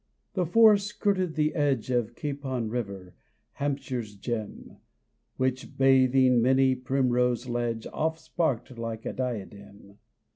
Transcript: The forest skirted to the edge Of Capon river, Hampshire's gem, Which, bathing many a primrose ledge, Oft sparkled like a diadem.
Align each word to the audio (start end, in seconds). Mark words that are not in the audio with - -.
The 0.33 0.47
forest 0.47 0.87
skirted 0.87 1.27
to 1.35 1.35
the 1.35 1.53
edge 1.53 1.91
Of 1.91 2.15
Capon 2.15 2.69
river, 2.69 3.13
Hampshire's 3.51 4.15
gem, 4.15 4.77
Which, 5.37 5.77
bathing 5.77 6.41
many 6.41 6.71
a 6.71 6.75
primrose 6.75 7.47
ledge, 7.47 7.85
Oft 7.93 8.19
sparkled 8.19 8.79
like 8.79 9.05
a 9.05 9.13
diadem. 9.13 9.99